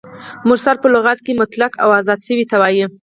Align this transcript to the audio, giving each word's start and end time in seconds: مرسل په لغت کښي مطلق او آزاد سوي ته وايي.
مرسل 0.47 0.75
په 0.83 0.87
لغت 0.93 1.17
کښي 1.21 1.33
مطلق 1.41 1.71
او 1.83 1.89
آزاد 1.99 2.19
سوي 2.27 2.45
ته 2.51 2.55
وايي. 2.61 2.85